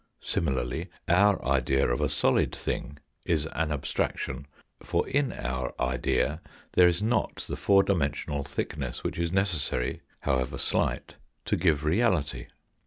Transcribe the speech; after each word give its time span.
Similarly 0.23 0.89
our 1.07 1.45
idea 1.45 1.87
of 1.87 2.01
a 2.01 2.09
solid 2.09 2.55
thing 2.55 2.97
is 3.23 3.45
an 3.51 3.71
abstraction, 3.71 4.47
for 4.81 5.07
in 5.07 5.31
our 5.31 5.79
idea 5.79 6.41
there 6.73 6.87
is 6.87 7.03
not 7.03 7.45
the 7.47 7.55
four 7.55 7.83
dimensional 7.83 8.43
thickness 8.43 9.03
which 9.03 9.19
is 9.19 9.31
necessary, 9.31 10.01
however 10.21 10.57
slight, 10.57 11.17
to 11.45 11.55
give 11.55 11.85
reality. 11.85 12.47